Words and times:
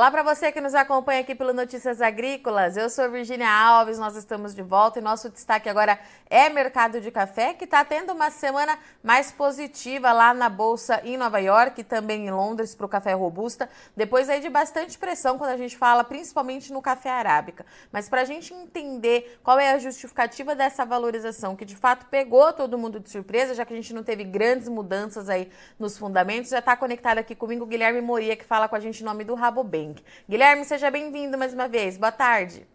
Olá 0.00 0.10
para 0.10 0.22
você 0.22 0.50
que 0.50 0.62
nos 0.62 0.74
acompanha 0.74 1.20
aqui 1.20 1.34
pelo 1.34 1.52
Notícias 1.52 2.00
Agrícolas. 2.00 2.74
Eu 2.74 2.88
sou 2.88 3.10
Virginia 3.10 3.52
Alves, 3.52 3.98
nós 3.98 4.16
estamos 4.16 4.54
de 4.54 4.62
volta 4.62 4.98
e 4.98 5.02
nosso 5.02 5.28
destaque 5.28 5.68
agora 5.68 6.00
é 6.30 6.48
mercado 6.48 7.02
de 7.02 7.10
café, 7.10 7.52
que 7.52 7.64
está 7.64 7.84
tendo 7.84 8.10
uma 8.14 8.30
semana 8.30 8.78
mais 9.02 9.30
positiva 9.30 10.10
lá 10.10 10.32
na 10.32 10.48
bolsa 10.48 11.02
em 11.04 11.18
Nova 11.18 11.38
York 11.38 11.82
e 11.82 11.84
também 11.84 12.28
em 12.28 12.30
Londres 12.30 12.74
para 12.74 12.86
o 12.86 12.88
café 12.88 13.12
robusta, 13.12 13.68
depois 13.94 14.30
aí 14.30 14.40
de 14.40 14.48
bastante 14.48 14.96
pressão 14.96 15.36
quando 15.36 15.50
a 15.50 15.56
gente 15.58 15.76
fala 15.76 16.02
principalmente 16.02 16.72
no 16.72 16.80
café 16.80 17.10
arábica. 17.10 17.66
Mas 17.92 18.08
para 18.08 18.22
a 18.22 18.24
gente 18.24 18.54
entender 18.54 19.38
qual 19.42 19.58
é 19.58 19.72
a 19.72 19.78
justificativa 19.78 20.54
dessa 20.54 20.86
valorização, 20.86 21.54
que 21.54 21.66
de 21.66 21.76
fato 21.76 22.06
pegou 22.06 22.54
todo 22.54 22.78
mundo 22.78 22.98
de 22.98 23.10
surpresa, 23.10 23.54
já 23.54 23.66
que 23.66 23.74
a 23.74 23.76
gente 23.76 23.92
não 23.92 24.02
teve 24.02 24.24
grandes 24.24 24.66
mudanças 24.66 25.28
aí 25.28 25.50
nos 25.78 25.98
fundamentos, 25.98 26.52
já 26.52 26.60
está 26.60 26.74
conectado 26.74 27.18
aqui 27.18 27.34
comigo 27.34 27.64
o 27.64 27.66
Guilherme 27.66 28.00
Moria, 28.00 28.34
que 28.34 28.46
fala 28.46 28.66
com 28.66 28.76
a 28.76 28.80
gente 28.80 29.02
em 29.02 29.04
nome 29.04 29.24
do 29.24 29.34
Rabobank. 29.34 29.89
Guilherme, 30.28 30.64
seja 30.64 30.90
bem-vindo 30.90 31.36
mais 31.36 31.54
uma 31.54 31.68
vez. 31.68 31.96
Boa 31.96 32.12
tarde. 32.12 32.66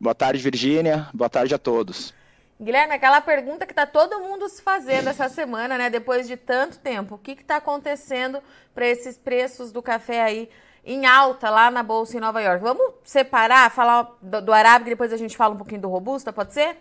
Boa 0.00 0.14
tarde, 0.14 0.42
Virgínia. 0.42 1.08
Boa 1.12 1.28
tarde 1.28 1.54
a 1.54 1.58
todos. 1.58 2.14
Guilherme, 2.60 2.94
aquela 2.94 3.20
pergunta 3.22 3.64
que 3.64 3.72
está 3.72 3.86
todo 3.86 4.20
mundo 4.20 4.46
se 4.48 4.60
fazendo 4.60 5.08
essa 5.08 5.28
semana, 5.30 5.78
né? 5.78 5.88
Depois 5.88 6.28
de 6.28 6.36
tanto 6.36 6.78
tempo, 6.78 7.14
o 7.14 7.18
que 7.18 7.32
está 7.32 7.56
acontecendo 7.56 8.42
para 8.74 8.86
esses 8.86 9.16
preços 9.16 9.72
do 9.72 9.80
café 9.80 10.22
aí 10.22 10.50
em 10.84 11.06
alta 11.06 11.48
lá 11.48 11.70
na 11.70 11.82
bolsa 11.82 12.16
em 12.16 12.20
Nova 12.20 12.40
York? 12.42 12.62
Vamos 12.62 12.94
separar, 13.02 13.70
falar 13.70 14.14
do, 14.20 14.42
do 14.42 14.52
Arábica 14.52 14.90
e 14.90 14.92
depois 14.92 15.12
a 15.12 15.16
gente 15.16 15.36
fala 15.36 15.54
um 15.54 15.58
pouquinho 15.58 15.80
do 15.80 15.88
Robusta, 15.88 16.32
pode 16.32 16.52
ser? 16.52 16.76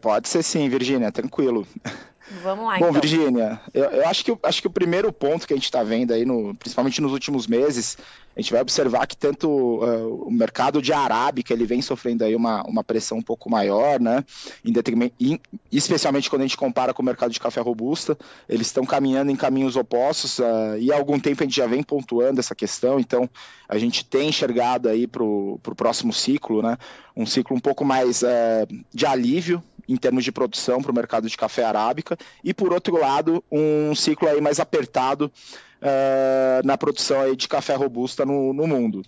Pode 0.00 0.28
ser 0.28 0.42
sim, 0.42 0.68
Virgínia, 0.68 1.12
tranquilo. 1.12 1.66
Vamos 2.42 2.66
lá, 2.66 2.78
Bom, 2.78 2.90
então. 2.90 3.00
Virgínia, 3.00 3.60
eu, 3.74 3.84
eu, 3.84 4.08
acho, 4.08 4.24
que, 4.24 4.38
acho 4.42 4.60
que 4.60 4.68
o 4.68 4.70
primeiro 4.70 5.12
ponto 5.12 5.46
que 5.46 5.52
a 5.52 5.56
gente 5.56 5.64
está 5.64 5.82
vendo 5.82 6.12
aí, 6.12 6.24
no, 6.24 6.54
principalmente 6.54 7.00
nos 7.00 7.12
últimos 7.12 7.46
meses, 7.46 7.98
a 8.40 8.42
gente 8.42 8.52
vai 8.52 8.62
observar 8.62 9.06
que 9.06 9.16
tanto 9.16 9.48
uh, 9.48 10.26
o 10.26 10.30
mercado 10.30 10.80
de 10.80 10.94
arábica 10.94 11.52
ele 11.52 11.66
vem 11.66 11.82
sofrendo 11.82 12.24
aí 12.24 12.34
uma, 12.34 12.62
uma 12.62 12.82
pressão 12.82 13.18
um 13.18 13.22
pouco 13.22 13.50
maior, 13.50 14.00
né? 14.00 14.24
Em 14.64 14.72
em, 15.20 15.38
especialmente 15.70 16.30
quando 16.30 16.40
a 16.40 16.46
gente 16.46 16.56
compara 16.56 16.94
com 16.94 17.02
o 17.02 17.04
mercado 17.04 17.30
de 17.30 17.38
café 17.38 17.60
robusta, 17.60 18.16
eles 18.48 18.68
estão 18.68 18.86
caminhando 18.86 19.30
em 19.30 19.36
caminhos 19.36 19.76
opostos 19.76 20.38
uh, 20.38 20.78
e 20.78 20.90
há 20.90 20.96
algum 20.96 21.20
tempo 21.20 21.42
a 21.42 21.46
gente 21.46 21.56
já 21.56 21.66
vem 21.66 21.82
pontuando 21.82 22.40
essa 22.40 22.54
questão, 22.54 22.98
então 22.98 23.28
a 23.68 23.76
gente 23.76 24.06
tem 24.06 24.30
enxergado 24.30 24.88
aí 24.88 25.06
para 25.06 25.22
o 25.22 25.60
próximo 25.76 26.12
ciclo, 26.12 26.62
né? 26.62 26.78
Um 27.14 27.26
ciclo 27.26 27.54
um 27.54 27.60
pouco 27.60 27.84
mais 27.84 28.22
uh, 28.22 28.26
de 28.92 29.04
alívio 29.04 29.62
em 29.86 29.96
termos 29.96 30.24
de 30.24 30.32
produção 30.32 30.80
para 30.80 30.92
o 30.92 30.94
mercado 30.94 31.28
de 31.28 31.36
café 31.36 31.64
arábica 31.64 32.16
e 32.42 32.54
por 32.54 32.72
outro 32.72 32.98
lado 32.98 33.44
um 33.52 33.94
ciclo 33.94 34.28
aí 34.28 34.40
mais 34.40 34.58
apertado 34.58 35.30
uh, 35.80 36.66
na 36.66 36.76
produção 36.76 37.20
aí 37.20 37.36
de 37.36 37.48
café 37.48 37.74
robusta 37.74 38.24
no, 38.24 38.52
no 38.52 38.66
mundo. 38.66 39.02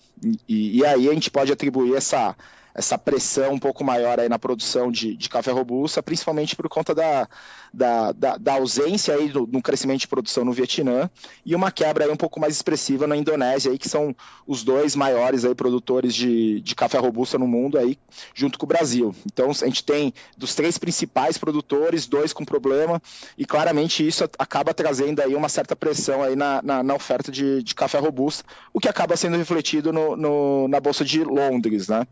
E, 0.49 0.79
e, 0.79 0.87
aí 0.87 1.09
a 1.09 1.15
gente 1.15 1.31
pode 1.31 1.53
atribuir 1.53 1.95
essa 1.95 2.37
essa 2.75 2.97
pressão 2.97 3.53
um 3.55 3.59
pouco 3.59 3.85
maior 3.85 4.19
aí 4.19 4.29
na 4.29 4.39
produção 4.39 4.91
de, 4.91 5.17
de 5.17 5.29
café 5.29 5.51
robusta, 5.51 6.03
principalmente 6.03 6.57
por 6.57 6.69
conta 6.69 6.95
da, 6.95 7.29
da, 7.73 8.13
da, 8.13 8.37
da 8.37 8.53
ausência 8.55 9.15
aí 9.15 9.29
do, 9.29 9.47
no 9.47 9.63
crescimento 9.63 10.01
de 10.01 10.09
produção 10.09 10.45
no 10.45 10.53
Vietnã 10.53 11.11
e 11.45 11.55
uma 11.55 11.71
quebra 11.71 12.05
aí 12.05 12.11
um 12.11 12.17
pouco 12.17 12.41
mais 12.41 12.55
expressiva 12.55 13.07
na 13.07 13.17
Indonésia, 13.17 13.71
aí, 13.71 13.79
que 13.79 13.89
são 13.89 14.15
os 14.47 14.63
dois 14.63 14.97
maiores 14.97 15.45
aí 15.45 15.55
produtores 15.55 16.15
de, 16.15 16.61
de 16.61 16.75
café 16.75 16.99
robusta 16.99 17.39
no 17.39 17.47
mundo, 17.47 17.79
aí, 17.79 17.99
junto 18.35 18.59
com 18.59 18.65
o 18.67 18.69
Brasil. 18.69 19.15
Então 19.27 19.51
a 19.51 19.67
gente 19.67 19.85
tem 19.85 20.13
dos 20.37 20.55
três 20.55 20.79
principais 20.79 21.39
produtores, 21.39 22.07
dois 22.07 22.33
com 22.33 22.45
problema, 22.45 23.01
e 23.37 23.45
claramente 23.45 24.07
isso 24.07 24.25
acaba 24.39 24.75
trazendo 24.75 25.21
aí 25.21 25.35
uma 25.35 25.49
certa 25.49 25.77
pressão 25.77 26.23
aí 26.23 26.37
na, 26.37 26.61
na, 26.63 26.83
na 26.83 26.95
oferta 26.95 27.31
de, 27.31 27.63
de 27.63 27.75
café 27.75 27.99
robusta, 27.99 28.45
o 28.73 28.81
que 28.81 28.89
acaba 28.89 29.17
sendo 29.17 29.37
refletido 29.37 29.93
no, 29.93 30.17
no, 30.17 30.69
na 30.69 30.81
Bolsa 30.81 31.05
de 31.05 31.23
Londres. 31.25 31.89
Né? 31.89 32.07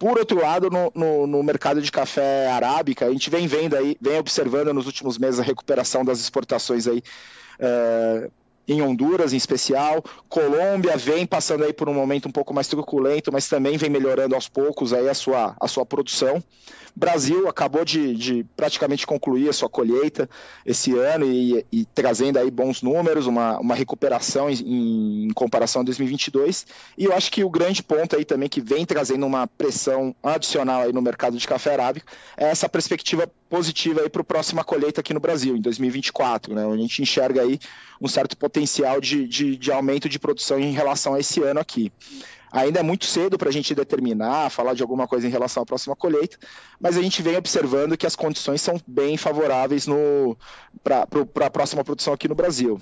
Por 0.00 0.18
outro 0.18 0.40
lado, 0.40 0.70
no, 0.70 0.90
no, 0.94 1.26
no, 1.26 1.42
mercado 1.42 1.82
de 1.82 1.92
café 1.92 2.48
arábica, 2.48 3.04
a 3.04 3.10
gente 3.10 3.28
vem 3.28 3.46
vendo 3.46 3.76
aí, 3.76 3.98
vem 4.00 4.18
observando 4.18 4.72
nos 4.72 4.86
últimos 4.86 5.18
meses 5.18 5.38
a 5.38 5.42
recuperação 5.42 6.02
das 6.02 6.18
exportações 6.20 6.86
aí. 6.86 7.02
É, 7.58 8.30
em 8.70 8.82
Honduras 8.82 9.32
em 9.32 9.36
especial, 9.36 10.02
Colômbia 10.28 10.96
vem 10.96 11.26
passando 11.26 11.64
aí 11.64 11.72
por 11.72 11.88
um 11.88 11.94
momento 11.94 12.28
um 12.28 12.32
pouco 12.32 12.54
mais 12.54 12.68
truculento, 12.68 13.32
mas 13.32 13.48
também 13.48 13.76
vem 13.76 13.90
melhorando 13.90 14.34
aos 14.34 14.48
poucos 14.48 14.92
aí 14.92 15.08
a 15.08 15.14
sua, 15.14 15.56
a 15.60 15.66
sua 15.66 15.84
produção. 15.84 16.42
Brasil 16.94 17.48
acabou 17.48 17.84
de, 17.84 18.14
de 18.14 18.46
praticamente 18.56 19.06
concluir 19.06 19.48
a 19.48 19.52
sua 19.52 19.68
colheita 19.68 20.28
esse 20.66 20.96
ano 20.96 21.24
e, 21.24 21.64
e 21.72 21.84
trazendo 21.84 22.38
aí 22.38 22.50
bons 22.50 22.82
números, 22.82 23.26
uma, 23.26 23.58
uma 23.58 23.74
recuperação 23.74 24.50
em, 24.50 25.26
em, 25.26 25.30
comparação 25.30 25.82
a 25.82 25.84
2022. 25.84 26.66
E 26.98 27.04
eu 27.04 27.12
acho 27.12 27.30
que 27.30 27.44
o 27.44 27.50
grande 27.50 27.82
ponto 27.82 28.16
aí 28.16 28.24
também 28.24 28.48
que 28.48 28.60
vem 28.60 28.84
trazendo 28.84 29.26
uma 29.26 29.46
pressão 29.46 30.14
adicional 30.22 30.82
aí 30.82 30.92
no 30.92 31.02
mercado 31.02 31.36
de 31.36 31.46
café 31.46 31.72
arábico 31.72 32.10
é 32.36 32.50
essa 32.50 32.68
perspectiva 32.68 33.30
positiva 33.50 34.08
para 34.08 34.22
a 34.22 34.24
próxima 34.24 34.62
colheita 34.62 35.00
aqui 35.00 35.12
no 35.12 35.18
Brasil, 35.18 35.56
em 35.56 35.60
2024, 35.60 36.54
né? 36.54 36.64
A 36.64 36.76
gente 36.76 37.02
enxerga 37.02 37.42
aí 37.42 37.58
um 38.00 38.06
certo 38.06 38.36
potencial 38.36 39.00
de, 39.00 39.26
de, 39.26 39.56
de 39.56 39.72
aumento 39.72 40.08
de 40.08 40.20
produção 40.20 40.58
em 40.58 40.72
relação 40.72 41.14
a 41.14 41.20
esse 41.20 41.42
ano 41.42 41.58
aqui. 41.58 41.92
Ainda 42.52 42.80
é 42.80 42.82
muito 42.82 43.04
cedo 43.06 43.36
para 43.36 43.48
a 43.48 43.52
gente 43.52 43.74
determinar, 43.74 44.50
falar 44.50 44.74
de 44.74 44.82
alguma 44.82 45.06
coisa 45.06 45.26
em 45.26 45.30
relação 45.30 45.62
à 45.64 45.66
próxima 45.66 45.96
colheita, 45.96 46.38
mas 46.80 46.96
a 46.96 47.02
gente 47.02 47.22
vem 47.22 47.36
observando 47.36 47.96
que 47.96 48.06
as 48.06 48.16
condições 48.16 48.62
são 48.62 48.80
bem 48.86 49.16
favoráveis 49.16 49.86
para 50.82 51.06
a 51.46 51.50
próxima 51.50 51.84
produção 51.84 52.14
aqui 52.14 52.28
no 52.28 52.34
Brasil. 52.34 52.80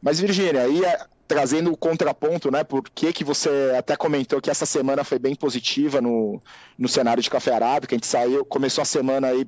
Mas, 0.00 0.20
Virgínia, 0.20 0.62
aí 0.62 0.82
trazendo 1.28 1.70
o 1.70 1.76
contraponto, 1.76 2.50
né? 2.50 2.64
Por 2.64 2.82
que, 2.82 3.12
que 3.12 3.22
você 3.22 3.50
até 3.78 3.94
comentou 3.94 4.40
que 4.40 4.50
essa 4.50 4.64
semana 4.64 5.04
foi 5.04 5.18
bem 5.18 5.34
positiva 5.34 6.00
no, 6.00 6.42
no 6.76 6.88
cenário 6.88 7.22
de 7.22 7.28
café 7.28 7.52
arábica? 7.52 7.94
A 7.94 7.98
gente 7.98 8.06
saiu, 8.06 8.44
começou 8.46 8.80
a 8.80 8.86
semana 8.86 9.28
aí 9.28 9.46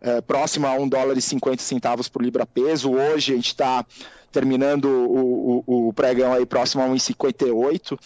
é, 0.00 0.20
próximo 0.20 0.66
a 0.66 0.72
1 0.74 0.88
dólar 0.88 1.16
e 1.16 1.22
50 1.22 1.62
centavos 1.62 2.08
por 2.08 2.20
libra 2.20 2.44
peso. 2.44 2.92
Hoje 2.92 3.32
a 3.32 3.36
gente 3.36 3.46
está 3.46 3.86
terminando 4.32 4.86
o, 4.86 5.62
o, 5.64 5.88
o, 5.88 5.92
pregão 5.92 6.32
aí 6.32 6.44
próximo 6.44 6.82
a 6.82 6.88
1,58. 6.88 7.96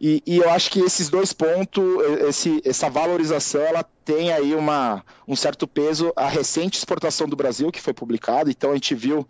E, 0.00 0.22
e 0.24 0.36
eu 0.36 0.50
acho 0.50 0.70
que 0.70 0.80
esses 0.80 1.08
dois 1.08 1.32
pontos, 1.32 1.84
esse, 2.28 2.62
essa 2.64 2.88
valorização, 2.88 3.62
ela 3.62 3.84
tem 4.04 4.32
aí 4.32 4.54
uma, 4.54 5.04
um 5.26 5.34
certo 5.34 5.66
peso. 5.66 6.12
A 6.14 6.28
recente 6.28 6.78
exportação 6.78 7.28
do 7.28 7.36
Brasil, 7.36 7.72
que 7.72 7.80
foi 7.80 7.92
publicada, 7.92 8.50
então 8.50 8.70
a 8.70 8.74
gente 8.74 8.94
viu 8.94 9.26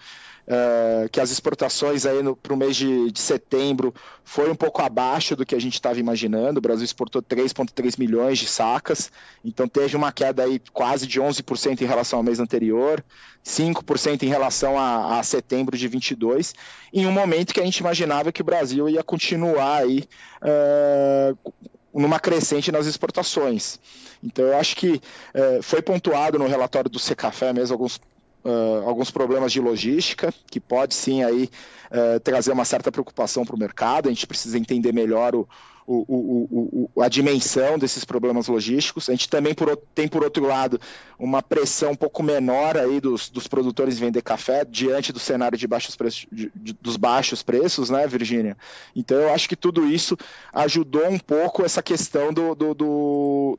uh, 0.46 1.08
que 1.08 1.20
as 1.20 1.30
exportações 1.30 2.06
aí 2.06 2.18
para 2.42 2.52
o 2.52 2.56
mês 2.56 2.76
de, 2.76 3.10
de, 3.10 3.20
setembro 3.20 3.94
foi 4.24 4.50
um 4.50 4.54
pouco 4.54 4.82
abaixo 4.82 5.36
do 5.36 5.44
que 5.44 5.54
a 5.54 5.60
gente 5.60 5.74
estava 5.74 5.98
imaginando. 5.98 6.58
O 6.58 6.62
Brasil 6.62 6.84
exportou 6.84 7.22
3,3 7.22 7.98
milhões 7.98 8.38
de 8.38 8.46
sacas, 8.46 9.10
então 9.44 9.68
teve 9.68 9.96
uma 9.96 10.12
queda 10.12 10.44
aí 10.44 10.60
quase 10.72 11.06
de 11.06 11.20
11% 11.20 11.82
em 11.82 11.86
relação 11.86 12.18
ao 12.18 12.22
mês 12.22 12.40
anterior, 12.40 13.04
5% 13.44 14.22
em 14.22 14.28
relação 14.28 14.78
a, 14.78 15.18
a, 15.18 15.22
setembro 15.22 15.76
de 15.76 15.88
22, 15.88 16.54
em 16.92 17.06
um 17.06 17.12
momento 17.12 17.52
que 17.52 17.60
a 17.60 17.64
gente 17.64 17.78
imaginava 17.78 18.32
que 18.32 18.42
o 18.42 18.44
Brasil 18.44 18.88
ia 18.88 19.02
continuar 19.02 19.82
aí 19.82 20.04
uh, 20.42 21.52
numa 21.92 22.18
crescente 22.18 22.72
nas 22.72 22.86
exportações. 22.86 23.78
Então, 24.22 24.46
eu 24.46 24.56
acho 24.56 24.76
que 24.76 24.92
uh, 25.34 25.62
foi 25.62 25.82
pontuado 25.82 26.38
no 26.38 26.46
relatório 26.46 26.88
do 26.88 26.98
Secafé 26.98 27.52
mesmo 27.52 27.74
alguns 27.74 28.00
uh, 28.44 28.88
alguns 28.88 29.10
problemas 29.10 29.52
de 29.52 29.60
logística, 29.60 30.32
que 30.50 30.60
pode 30.60 30.94
sim 30.94 31.22
aí 31.22 31.50
uh, 31.90 32.20
trazer 32.20 32.52
uma 32.52 32.64
certa 32.64 32.90
preocupação 32.90 33.44
para 33.44 33.56
o 33.56 33.58
mercado. 33.58 34.08
A 34.08 34.12
gente 34.12 34.26
precisa 34.26 34.58
entender 34.58 34.92
melhor 34.92 35.34
o, 35.34 35.48
o, 35.86 36.88
o, 36.94 37.02
a 37.02 37.08
dimensão 37.08 37.78
desses 37.78 38.04
problemas 38.04 38.48
logísticos. 38.48 39.08
A 39.08 39.12
gente 39.12 39.28
também 39.28 39.54
por, 39.54 39.76
tem, 39.94 40.08
por 40.08 40.22
outro 40.22 40.46
lado, 40.46 40.80
uma 41.18 41.42
pressão 41.42 41.92
um 41.92 41.96
pouco 41.96 42.22
menor 42.22 42.76
aí 42.76 43.00
dos, 43.00 43.28
dos 43.28 43.46
produtores 43.46 43.98
vender 43.98 44.22
café 44.22 44.64
diante 44.64 45.12
do 45.12 45.18
cenário 45.18 45.58
de 45.58 45.66
baixos 45.66 45.96
preços, 45.96 46.26
de, 46.30 46.52
de, 46.54 46.72
dos 46.80 46.96
baixos 46.96 47.42
preços, 47.42 47.90
né, 47.90 48.06
Virgínia? 48.06 48.56
Então, 48.94 49.16
eu 49.18 49.32
acho 49.32 49.48
que 49.48 49.56
tudo 49.56 49.86
isso 49.86 50.16
ajudou 50.52 51.08
um 51.08 51.18
pouco 51.18 51.64
essa 51.64 51.82
questão 51.82 52.32
do, 52.32 52.54
do, 52.54 52.74
do 52.74 53.58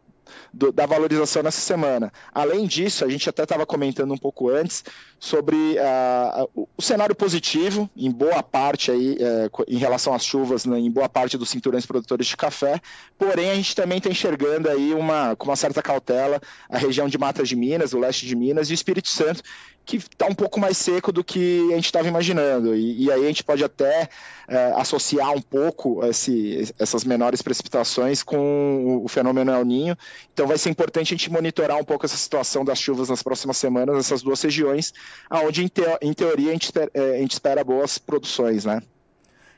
do, 0.53 0.71
da 0.71 0.85
valorização 0.85 1.43
nessa 1.43 1.61
semana. 1.61 2.11
Além 2.33 2.65
disso, 2.65 3.05
a 3.05 3.09
gente 3.09 3.29
até 3.29 3.43
estava 3.43 3.65
comentando 3.65 4.13
um 4.13 4.17
pouco 4.17 4.49
antes 4.49 4.83
sobre 5.19 5.55
uh, 5.55 6.67
o 6.77 6.81
cenário 6.81 7.15
positivo, 7.15 7.89
em 7.95 8.11
boa 8.11 8.43
parte 8.43 8.91
aí, 8.91 9.13
uh, 9.13 9.63
em 9.67 9.77
relação 9.77 10.13
às 10.13 10.25
chuvas, 10.25 10.65
né, 10.65 10.79
em 10.79 10.91
boa 10.91 11.07
parte 11.07 11.37
dos 11.37 11.49
cinturões 11.49 11.85
produtores 11.85 12.27
de 12.27 12.35
café, 12.35 12.81
porém 13.17 13.51
a 13.51 13.55
gente 13.55 13.75
também 13.75 13.97
está 13.97 14.09
enxergando 14.09 14.69
aí 14.69 14.93
uma, 14.93 15.35
com 15.35 15.45
uma 15.45 15.55
certa 15.55 15.81
cautela 15.81 16.41
a 16.69 16.77
região 16.77 17.07
de 17.07 17.17
Matas 17.17 17.47
de 17.47 17.55
Minas, 17.55 17.93
o 17.93 17.99
leste 17.99 18.25
de 18.25 18.35
Minas 18.35 18.69
e 18.69 18.73
o 18.73 18.75
Espírito 18.75 19.07
Santo, 19.07 19.41
que 19.85 19.97
está 19.97 20.27
um 20.27 20.33
pouco 20.33 20.59
mais 20.59 20.77
seco 20.77 21.11
do 21.11 21.23
que 21.23 21.71
a 21.71 21.75
gente 21.75 21.85
estava 21.85 22.07
imaginando. 22.07 22.75
E, 22.75 23.03
e, 23.03 23.11
aí 23.11 23.23
a 23.23 23.27
gente 23.27 23.43
pode 23.43 23.63
até 23.63 24.07
é, 24.47 24.73
associar 24.77 25.31
um 25.31 25.41
pouco 25.41 26.03
esse, 26.05 26.73
essas 26.79 27.03
menores 27.03 27.41
precipitações 27.41 28.23
com 28.23 28.37
o, 28.37 29.05
o, 29.05 29.07
fenômeno 29.07 29.51
El 29.51 29.65
Ninho. 29.65 29.97
Então 30.33 30.47
vai 30.47 30.57
ser 30.57 30.69
importante 30.69 31.13
a 31.13 31.17
gente 31.17 31.31
monitorar 31.31 31.77
um 31.77 31.83
pouco 31.83 32.05
essa 32.05 32.17
situação 32.17 32.63
das 32.63 32.79
chuvas 32.79 33.09
nas 33.09 33.21
próximas 33.21 33.57
semanas 33.57 33.95
nessas 33.95 34.21
duas 34.21 34.41
regiões, 34.41 34.93
onde 35.29 35.63
em, 35.63 35.67
te, 35.67 35.81
em 36.01 36.13
teoria 36.13 36.49
a 36.49 36.53
gente, 36.53 36.71
é, 36.93 37.15
a 37.15 37.17
gente 37.17 37.31
espera 37.31 37.63
boas 37.63 37.97
produções, 37.97 38.65
né? 38.65 38.81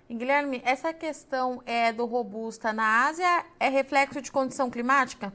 Guilherme, 0.09 0.61
essa 0.63 0.93
questão 0.93 1.63
é 1.65 1.91
do 1.91 2.05
robusta 2.05 2.71
na 2.71 3.07
Ásia 3.07 3.43
é 3.59 3.69
reflexo 3.69 4.21
de 4.21 4.31
condição 4.31 4.69
climática? 4.69 5.33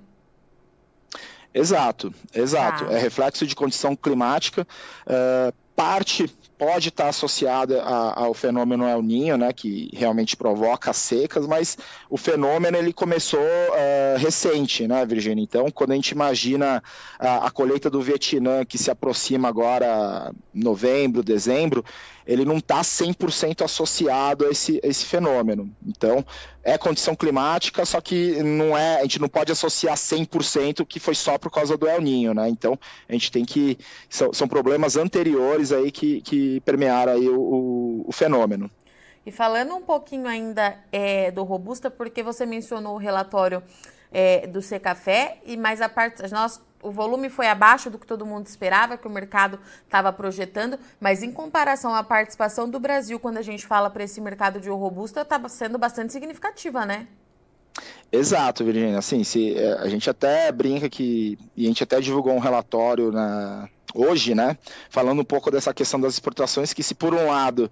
Exato, 1.52 2.12
exato. 2.35 2.87
Ah. 2.88 2.93
É 2.93 2.99
reflexo 2.99 3.47
de 3.47 3.55
condição 3.55 3.97
climática. 3.97 4.67
Uh, 5.06 5.52
parte 5.75 6.31
pode 6.58 6.91
estar 6.91 7.08
associada 7.08 7.82
a, 7.82 8.25
ao 8.25 8.35
fenômeno 8.35 8.87
El 8.87 9.00
Ninho, 9.00 9.38
né, 9.38 9.50
que 9.50 9.88
realmente 9.94 10.37
provoca 10.37 10.93
secas, 10.93 11.47
mas 11.47 11.79
o 12.11 12.19
fenômeno 12.19 12.76
ele 12.76 12.93
começou 12.93 13.41
uh, 13.41 14.19
recente, 14.19 14.87
né, 14.87 15.06
Virginia? 15.06 15.43
Então, 15.43 15.70
quando 15.70 15.93
a 15.93 15.94
gente 15.94 16.11
imagina 16.11 16.82
a, 17.19 17.47
a 17.47 17.50
colheita 17.50 17.88
do 17.88 18.03
Vietnã 18.03 18.62
que 18.62 18.76
se 18.76 18.91
aproxima 18.91 19.49
agora 19.49 20.35
novembro, 20.53 21.23
dezembro, 21.23 21.82
ele 22.26 22.44
não 22.44 22.58
está 22.58 22.82
100% 22.82 23.64
associado 23.64 24.44
a 24.44 24.50
esse, 24.50 24.79
a 24.85 24.87
esse 24.87 25.06
fenômeno. 25.06 25.75
Então, 25.87 26.23
é 26.62 26.76
condição 26.76 27.14
climática, 27.14 27.84
só 27.84 28.00
que 28.00 28.42
não 28.42 28.76
é, 28.76 28.98
a 28.98 29.02
gente 29.02 29.20
não 29.20 29.28
pode 29.28 29.50
associar 29.50 29.96
100% 29.96 30.86
que 30.86 31.00
foi 31.00 31.14
só 31.14 31.38
por 31.38 31.50
causa 31.50 31.76
do 31.76 31.88
El 31.88 32.00
Ninho, 32.00 32.34
né? 32.34 32.48
Então, 32.48 32.78
a 33.08 33.12
gente 33.12 33.32
tem 33.32 33.44
que 33.44 33.78
são, 34.08 34.32
são 34.32 34.46
problemas 34.46 34.96
anteriores 34.96 35.72
aí 35.72 35.90
que, 35.90 36.20
que 36.20 36.60
permearam 36.60 37.12
aí 37.12 37.28
o, 37.28 37.40
o, 37.40 38.04
o 38.08 38.12
fenômeno. 38.12 38.70
E 39.24 39.30
falando 39.30 39.74
um 39.74 39.82
pouquinho 39.82 40.26
ainda 40.26 40.78
é, 40.90 41.30
do 41.30 41.42
robusta, 41.44 41.90
porque 41.90 42.22
você 42.22 42.46
mencionou 42.46 42.94
o 42.94 42.98
relatório 42.98 43.62
é, 44.12 44.46
do 44.46 44.60
Secafé 44.60 45.38
e 45.44 45.56
mais 45.56 45.80
a 45.80 45.88
parte 45.88 46.22
nós 46.30 46.60
o 46.82 46.91
volume 46.91 47.29
foi 47.29 47.47
abaixo 47.49 47.91
do 47.91 47.99
que 47.99 48.06
todo 48.06 48.27
mundo 48.27 48.47
esperava, 48.47 48.97
que 48.97 49.06
o 49.06 49.11
mercado 49.11 49.59
estava 49.85 50.12
projetando, 50.12 50.79
mas 51.00 51.23
em 51.23 51.32
comparação 51.32 51.94
à 51.94 52.03
participação 52.03 52.69
do 52.69 52.81
Brasil, 52.81 53.19
quando 53.19 53.38
a 53.38 53.43
gente 53.43 53.67
fala 53.67 53.91
para 53.91 54.05
esse 54.05 54.21
mercado 54.21 54.61
de 54.61 54.69
robusta, 54.69 55.21
está 55.23 55.41
sendo 55.49 55.79
bastante 55.79 56.12
significativa, 56.12 56.87
né? 56.87 57.06
Exato, 58.11 58.65
Virginia. 58.65 58.99
Assim, 58.99 59.23
se, 59.23 59.56
é, 59.56 59.75
a 59.75 59.88
gente 59.88 60.11
até 60.11 60.50
brinca 60.50 60.88
que, 60.88 61.38
e 61.56 61.65
a 61.65 61.69
gente 61.69 61.82
até 61.82 62.00
divulgou 62.00 62.35
um 62.35 62.41
relatório 62.41 63.12
na, 63.12 63.69
hoje, 63.94 64.35
né, 64.35 64.56
falando 64.88 65.21
um 65.21 65.25
pouco 65.25 65.50
dessa 65.50 65.73
questão 65.73 66.00
das 66.00 66.15
exportações, 66.15 66.73
que 66.73 66.82
se 66.82 66.94
por 66.94 67.15
um 67.15 67.27
lado 67.27 67.71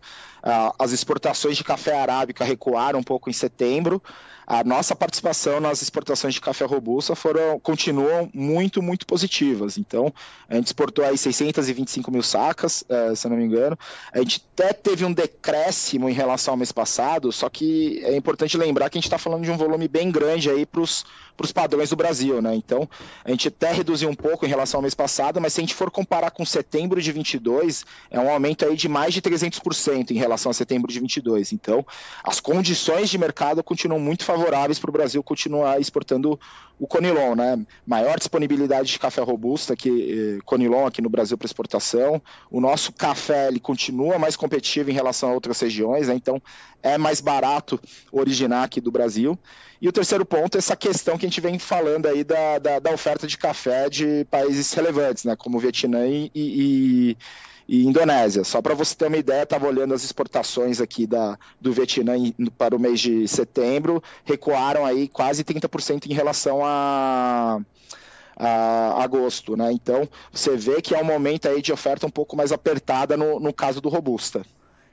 as 0.79 0.93
exportações 0.93 1.57
de 1.57 1.65
café 1.65 2.01
arábica 2.01 2.45
recuaram 2.45 3.01
um 3.01 3.03
pouco 3.03 3.29
em 3.29 3.33
setembro, 3.33 4.03
a 4.51 4.65
nossa 4.65 4.97
participação 4.97 5.61
nas 5.61 5.83
exportações 5.83 6.33
de 6.33 6.41
café 6.41 6.65
robusta 6.65 7.15
foram, 7.15 7.61
continuam 7.61 8.31
muito, 8.33 8.83
muito 8.83 9.07
positivas. 9.07 9.77
Então, 9.77 10.11
a 10.49 10.55
gente 10.55 10.69
exportou 10.69 11.05
aí 11.05 11.19
625 11.19 12.11
mil 12.11 12.23
sacas, 12.23 12.83
é, 12.89 13.15
se 13.15 13.27
eu 13.27 13.31
não 13.31 13.37
me 13.37 13.45
engano. 13.45 13.79
A 14.11 14.21
gente 14.21 14.43
até 14.55 14.73
teve 14.73 15.05
um 15.05 15.13
decréscimo 15.13 16.09
em 16.09 16.15
relação 16.15 16.55
ao 16.55 16.57
mês 16.57 16.73
passado, 16.73 17.31
só 17.31 17.51
que 17.51 18.01
é 18.03 18.17
importante 18.17 18.57
lembrar 18.57 18.89
que 18.89 18.97
a 18.97 19.01
gente 19.01 19.07
está 19.07 19.19
falando 19.19 19.45
de 19.45 19.51
um 19.51 19.57
volume 19.59 19.87
bem 19.87 20.11
grande 20.11 20.49
aí 20.49 20.65
para 20.65 20.81
os 20.81 21.05
padrões 21.53 21.91
do 21.91 21.97
Brasil, 21.97 22.41
né? 22.41 22.55
Então, 22.55 22.89
a 23.27 23.31
gente 23.31 23.49
até 23.49 23.71
reduziu 23.71 24.09
um 24.09 24.15
pouco 24.15 24.47
em 24.47 24.49
relação 24.49 24.79
ao 24.79 24.83
mês 24.83 24.95
passado, 24.95 25.43
mas 25.43 25.53
se 25.53 25.61
a 25.61 25.63
gente 25.63 25.75
for 25.75 25.91
comparar 25.91 26.31
com 26.31 26.43
setembro 26.47 27.03
de 27.03 27.13
22, 27.13 27.85
é 28.11 28.19
um 28.19 28.31
aumento 28.31 28.65
aí 28.65 28.75
de 28.75 28.89
mais 28.89 29.13
de 29.13 29.21
300% 29.21 30.11
em 30.11 30.15
relação 30.15 30.49
a 30.49 30.55
setembro 30.55 30.91
de 30.91 30.99
22. 30.99 31.53
Então, 31.53 31.85
as 32.25 32.41
condições 32.41 33.11
de 33.11 33.19
mercado 33.19 33.63
continuam 33.63 34.01
muito 34.01 34.25
favoráveis 34.25 34.38
favoráveis 34.39 34.79
para 34.79 34.91
o 34.91 34.93
Brasil 34.93 35.23
continuar 35.23 35.81
exportando 35.81 36.39
o 36.79 36.87
Conilon, 36.87 37.35
né? 37.35 37.59
Maior 37.87 38.19
disponibilidade 38.19 38.91
de 38.91 38.99
café 38.99 39.21
robusta 39.21 39.75
que 39.75 40.37
eh, 40.39 40.43
Conilon 40.45 40.87
aqui 40.87 41.03
no 41.03 41.09
Brasil 41.09 41.37
para 41.37 41.47
exportação. 41.47 42.23
O 42.51 42.61
nosso 42.61 42.93
café 42.93 43.49
ele 43.49 43.59
continua 43.59 44.19
mais 44.19 44.37
competitivo 44.37 44.91
em 44.91 44.95
relação 44.95 45.31
a 45.31 45.33
outras 45.33 45.59
regiões, 45.61 46.09
né? 46.09 46.15
então 46.15 46.41
é 46.83 46.97
mais 46.97 47.21
barato 47.21 47.81
originar 48.13 48.63
aqui 48.63 48.81
do 48.81 48.93
Brasil. 48.93 49.37
E 49.81 49.89
o 49.89 49.93
terceiro 49.93 50.25
ponto 50.25 50.57
é 50.57 50.59
essa 50.59 50.77
questão 50.77 51.19
que 51.19 51.27
a 51.27 51.29
gente 51.29 51.41
vem 51.41 51.59
falando 51.59 52.07
aí 52.07 52.23
da, 52.23 52.59
da, 52.59 52.79
da 52.79 52.91
oferta 52.93 53.27
de 53.27 53.37
café 53.37 53.89
de 53.89 54.25
países 54.31 54.73
relevantes, 54.73 55.25
né? 55.25 55.35
Como 55.37 55.59
Vietnã 55.59 56.07
e, 56.07 56.31
e 56.35 57.17
e 57.69 57.85
Indonésia. 57.85 58.43
Só 58.45 58.63
para 58.63 58.75
você 58.75 58.95
ter 58.95 59.07
uma 59.07 59.19
ideia, 59.19 59.43
estava 59.43 59.67
olhando 59.67 59.93
as 59.93 60.03
exportações 60.03 60.81
aqui 60.81 61.07
da, 61.07 61.39
do 61.61 61.73
Vietnã 61.73 62.15
para 62.57 62.75
o 62.75 62.79
mês 62.79 62.99
de 62.99 63.29
setembro, 63.29 64.03
recuaram 64.25 64.87
aí 64.87 65.07
quase 65.07 65.45
30% 65.45 66.07
em 66.07 66.15
relação 66.15 66.65
a, 66.65 67.61
a 68.35 69.03
agosto, 69.03 69.55
né? 69.55 69.71
Então 69.71 70.09
você 70.33 70.57
vê 70.57 70.81
que 70.81 70.95
é 70.95 70.99
um 71.01 71.05
momento 71.05 71.47
aí 71.47 71.61
de 71.61 71.73
oferta 71.73 72.07
um 72.07 72.11
pouco 72.11 72.35
mais 72.35 72.53
apertada 72.53 73.17
no, 73.17 73.39
no 73.39 73.53
caso 73.53 73.81
do 73.81 73.91
Robusta. 73.91 74.43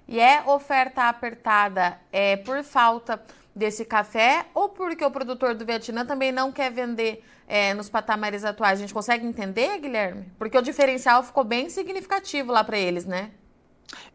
E 0.08 0.20
é 0.20 0.44
oferta 0.46 1.08
apertada 1.08 1.98
é, 2.12 2.36
por 2.36 2.62
falta 2.64 3.20
desse 3.56 3.86
café 3.86 4.46
ou 4.54 4.68
porque 4.68 5.04
o 5.04 5.10
produtor 5.10 5.56
do 5.56 5.66
Vietnã 5.66 6.06
também 6.06 6.32
não 6.32 6.52
quer 6.52 6.70
vender 6.72 7.24
é, 7.48 7.74
nos 7.74 7.90
patamares 7.90 8.44
atuais? 8.44 8.80
A 8.80 8.82
gente 8.82 8.94
consegue 8.94 9.26
entender, 9.26 9.80
Guilherme? 9.80 10.26
Porque 10.38 10.58
o 10.58 10.62
diferencial 10.62 11.24
ficou 11.24 11.44
bem 11.44 11.70
significativo 11.70 12.52
lá 12.52 12.64
para 12.64 12.78
eles, 12.78 13.06
né? 13.06 13.32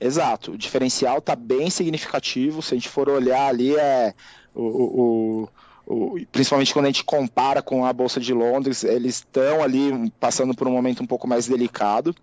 Exato, 0.00 0.52
o 0.52 0.58
diferencial 0.58 1.18
está 1.18 1.36
bem 1.36 1.70
significativo. 1.70 2.60
Se 2.60 2.74
a 2.74 2.76
gente 2.76 2.88
for 2.88 3.08
olhar 3.08 3.46
ali, 3.46 3.76
é 3.76 4.14
o, 4.54 4.62
o, 4.62 5.48
principalmente 6.30 6.72
quando 6.72 6.86
a 6.86 6.88
gente 6.88 7.04
compara 7.04 7.60
com 7.60 7.84
a 7.84 7.92
Bolsa 7.92 8.20
de 8.20 8.32
Londres, 8.32 8.84
eles 8.84 9.16
estão 9.16 9.62
ali 9.62 10.12
passando 10.20 10.54
por 10.54 10.68
um 10.68 10.72
momento 10.72 11.02
um 11.02 11.06
pouco 11.06 11.26
mais 11.26 11.46
delicado. 11.46 12.14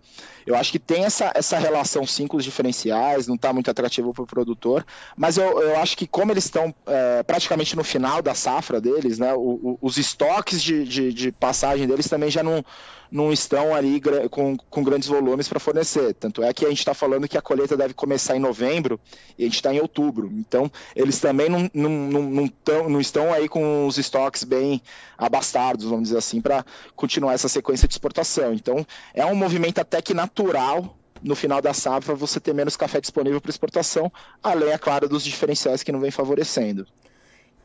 Eu 0.45 0.55
acho 0.55 0.71
que 0.71 0.79
tem 0.79 1.03
essa, 1.03 1.31
essa 1.35 1.57
relação 1.57 2.05
sim 2.07 2.25
com 2.25 2.37
os 2.37 2.43
diferenciais, 2.43 3.27
não 3.27 3.35
está 3.35 3.51
muito 3.51 3.69
atrativo 3.69 4.13
para 4.13 4.23
o 4.23 4.27
produtor, 4.27 4.85
mas 5.17 5.37
eu, 5.37 5.61
eu 5.61 5.77
acho 5.77 5.97
que 5.97 6.07
como 6.07 6.31
eles 6.31 6.45
estão 6.45 6.73
é, 6.85 7.21
praticamente 7.23 7.75
no 7.75 7.83
final 7.83 8.21
da 8.21 8.33
safra 8.33 8.79
deles, 8.79 9.19
né, 9.19 9.33
o, 9.33 9.39
o, 9.39 9.77
os 9.81 9.97
estoques 9.97 10.63
de, 10.63 10.85
de, 10.85 11.11
de 11.11 11.31
passagem 11.33 11.85
deles 11.85 12.07
também 12.07 12.31
já 12.31 12.41
não, 12.41 12.63
não 13.11 13.31
estão 13.31 13.73
ali 13.73 14.01
com, 14.29 14.57
com 14.57 14.83
grandes 14.83 15.07
volumes 15.07 15.47
para 15.47 15.59
fornecer. 15.59 16.13
Tanto 16.13 16.43
é 16.43 16.53
que 16.53 16.65
a 16.65 16.69
gente 16.69 16.79
está 16.79 16.93
falando 16.93 17.27
que 17.27 17.37
a 17.37 17.41
colheita 17.41 17.75
deve 17.75 17.93
começar 17.93 18.35
em 18.35 18.39
novembro 18.39 18.99
e 19.37 19.43
a 19.43 19.45
gente 19.45 19.55
está 19.55 19.73
em 19.73 19.79
outubro. 19.79 20.31
Então, 20.33 20.71
eles 20.95 21.19
também 21.19 21.49
não, 21.49 21.69
não, 21.73 21.89
não, 21.89 22.21
não, 22.23 22.47
tão, 22.47 22.89
não 22.89 23.01
estão 23.01 23.33
aí 23.33 23.47
com 23.47 23.56
os 23.85 23.97
estoques 23.97 24.43
bem 24.43 24.81
abastados, 25.17 25.85
vamos 25.85 26.03
dizer 26.03 26.17
assim, 26.17 26.41
para 26.41 26.65
continuar 26.95 27.33
essa 27.33 27.49
sequência 27.49 27.87
de 27.87 27.93
exportação. 27.93 28.53
Então, 28.53 28.85
é 29.13 29.25
um 29.25 29.35
movimento 29.35 29.79
até 29.79 30.01
que 30.01 30.13
natural 30.13 30.95
no 31.21 31.35
final 31.35 31.61
da 31.61 31.73
safra 31.73 32.13
você 32.15 32.39
ter 32.39 32.53
menos 32.53 32.77
café 32.77 33.01
disponível 33.01 33.41
para 33.41 33.49
exportação, 33.49 34.11
além, 34.41 34.71
é 34.71 34.77
claro, 34.77 35.09
dos 35.09 35.23
diferenciais 35.23 35.83
que 35.83 35.91
não 35.91 35.99
vem 35.99 36.11
favorecendo. 36.11 36.85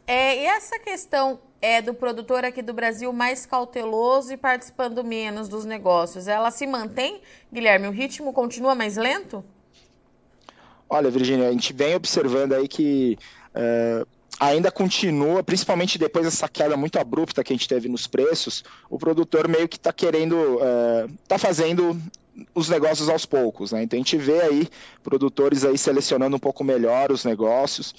É, 0.07 0.37
e 0.37 0.47
essa 0.47 0.79
questão 0.79 1.39
é 1.61 1.81
do 1.81 1.95
produtor 1.95 2.45
aqui 2.45 2.61
do 2.61 2.73
Brasil 2.73 3.13
mais 3.13 3.47
cauteloso 3.47 4.33
e 4.33 4.37
participando 4.37 5.05
menos 5.05 5.49
dos 5.49 5.65
negócios, 5.65 6.27
ela 6.27 6.51
se 6.51 6.67
mantém, 6.67 7.21
Guilherme? 7.53 7.87
O 7.87 7.93
ritmo 7.93 8.33
continua 8.33 8.75
mais 8.75 8.97
lento? 8.97 9.45
Olha, 10.91 11.11
Virginia, 11.11 11.49
a 11.49 11.53
gente 11.53 11.73
vem 11.73 11.95
observando 11.95 12.53
aí 12.53 12.67
que 12.67 13.17
é, 13.55 14.05
ainda 14.39 14.71
continua, 14.71 15.43
principalmente 15.43 15.99
depois 15.99 16.25
dessa 16.25 16.49
queda 16.49 16.77
muito 16.77 16.99
abrupta 16.99 17.45
que 17.45 17.53
a 17.53 17.57
gente 17.57 17.69
teve 17.69 17.89
nos 17.89 18.07
preços, 18.07 18.65
o 18.91 18.99
produtor 18.99 19.49
meio 19.49 19.69
que 19.69 19.77
está 19.77 19.93
querendo, 19.93 20.59
está 21.23 21.37
é, 21.37 21.39
fazendo 21.39 22.01
os 22.55 22.69
negócios 22.69 23.09
aos 23.09 23.27
poucos, 23.27 23.73
né? 23.73 23.83
Então 23.83 23.97
a 23.97 24.01
gente 24.01 24.17
vê 24.17 24.41
aí 24.41 24.69
produtores 25.03 25.65
aí 25.65 25.77
selecionando 25.77 26.37
um 26.37 26.39
pouco 26.39 26.65
melhor 26.65 27.13
os 27.13 27.25
negócios, 27.25 27.93